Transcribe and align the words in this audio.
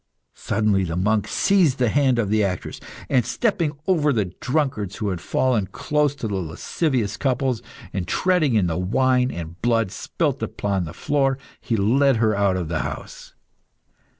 Suddenly 0.33 0.83
the 0.83 0.95
monk 0.95 1.27
seized 1.27 1.77
the 1.77 1.89
hand 1.89 2.17
of 2.17 2.31
the 2.31 2.43
actress, 2.43 2.79
and 3.07 3.23
stepping 3.23 3.73
over 3.85 4.11
the 4.11 4.25
drunkards, 4.25 4.95
who 4.95 5.09
had 5.09 5.21
fallen 5.21 5.67
close 5.67 6.15
to 6.15 6.27
the 6.27 6.37
lascivious 6.41 7.17
couples, 7.17 7.61
and 7.93 8.07
treading 8.07 8.55
in 8.55 8.65
the 8.65 8.79
wine 8.79 9.29
and 9.29 9.61
blood 9.61 9.91
spilt 9.91 10.41
upon 10.41 10.85
the 10.85 10.93
floor, 10.93 11.37
he 11.59 11.75
led 11.77 12.15
her 12.15 12.35
out 12.35 12.57
of 12.57 12.67
the 12.67 12.79
house. 12.79 13.35